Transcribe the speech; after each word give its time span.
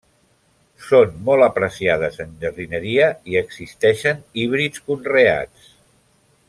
Són 0.85 1.11
molt 1.27 1.45
apreciades 1.47 2.17
en 2.25 2.33
jardineria 2.45 3.11
i 3.33 3.37
existeixen 3.43 4.27
híbrids 4.41 4.87
conreats. 4.89 5.73